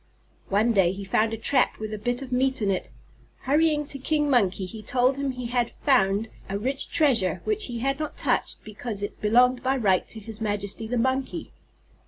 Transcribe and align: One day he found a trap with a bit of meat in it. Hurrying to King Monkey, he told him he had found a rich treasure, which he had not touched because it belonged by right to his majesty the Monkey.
One 0.49 0.73
day 0.73 0.93
he 0.93 1.03
found 1.03 1.31
a 1.31 1.37
trap 1.37 1.77
with 1.77 1.93
a 1.93 1.99
bit 1.99 2.23
of 2.23 2.31
meat 2.31 2.59
in 2.59 2.71
it. 2.71 2.89
Hurrying 3.41 3.85
to 3.85 3.99
King 3.99 4.31
Monkey, 4.31 4.65
he 4.65 4.81
told 4.81 5.15
him 5.15 5.29
he 5.29 5.45
had 5.45 5.69
found 5.69 6.27
a 6.49 6.57
rich 6.57 6.89
treasure, 6.89 7.39
which 7.43 7.65
he 7.65 7.77
had 7.77 7.99
not 7.99 8.17
touched 8.17 8.63
because 8.63 9.03
it 9.03 9.21
belonged 9.21 9.61
by 9.61 9.77
right 9.77 10.07
to 10.07 10.19
his 10.19 10.41
majesty 10.41 10.87
the 10.87 10.97
Monkey. 10.97 11.53